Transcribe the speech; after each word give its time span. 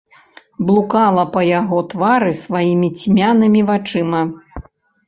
Блукала 0.69 1.25
па 1.35 1.41
яго 1.59 1.83
твары 1.93 2.31
сваімі 2.43 2.89
цьмянымі 2.99 3.61
вачыма. 3.71 4.21